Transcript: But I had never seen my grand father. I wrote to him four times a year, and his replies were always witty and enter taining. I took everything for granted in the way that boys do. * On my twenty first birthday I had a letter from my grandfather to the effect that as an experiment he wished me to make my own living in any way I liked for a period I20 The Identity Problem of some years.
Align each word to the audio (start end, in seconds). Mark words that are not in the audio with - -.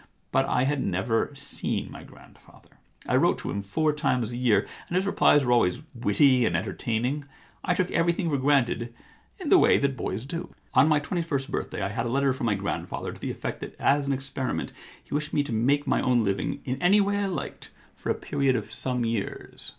But 0.31 0.47
I 0.47 0.63
had 0.63 0.83
never 0.83 1.31
seen 1.35 1.91
my 1.91 2.03
grand 2.03 2.39
father. 2.39 2.79
I 3.07 3.15
wrote 3.17 3.37
to 3.37 3.51
him 3.51 3.61
four 3.61 3.93
times 3.93 4.31
a 4.31 4.37
year, 4.37 4.67
and 4.87 4.95
his 4.95 5.05
replies 5.05 5.45
were 5.45 5.51
always 5.51 5.83
witty 5.93 6.43
and 6.43 6.55
enter 6.57 6.73
taining. 6.73 7.23
I 7.63 7.75
took 7.75 7.91
everything 7.91 8.27
for 8.31 8.39
granted 8.39 8.95
in 9.39 9.49
the 9.49 9.59
way 9.59 9.77
that 9.77 9.95
boys 9.95 10.25
do. 10.25 10.55
* 10.63 10.73
On 10.73 10.87
my 10.87 10.97
twenty 10.99 11.21
first 11.21 11.51
birthday 11.51 11.83
I 11.83 11.89
had 11.89 12.07
a 12.07 12.09
letter 12.09 12.33
from 12.33 12.47
my 12.47 12.55
grandfather 12.55 13.11
to 13.13 13.19
the 13.19 13.29
effect 13.29 13.59
that 13.59 13.79
as 13.79 14.07
an 14.07 14.13
experiment 14.13 14.73
he 15.03 15.13
wished 15.13 15.33
me 15.33 15.43
to 15.43 15.53
make 15.53 15.85
my 15.85 16.01
own 16.01 16.23
living 16.23 16.61
in 16.65 16.81
any 16.81 16.99
way 16.99 17.17
I 17.19 17.27
liked 17.27 17.69
for 17.95 18.09
a 18.09 18.15
period 18.15 18.55
I20 18.55 18.55
The 18.55 18.57
Identity 18.57 18.57
Problem 18.63 18.67
of 18.69 18.73
some 18.73 19.05
years. 19.05 19.69